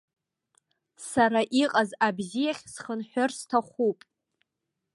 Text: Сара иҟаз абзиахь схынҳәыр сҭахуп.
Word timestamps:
Сара 1.09 1.41
иҟаз 1.63 1.89
абзиахь 2.07 2.63
схынҳәыр 2.73 3.31
сҭахуп. 3.37 3.99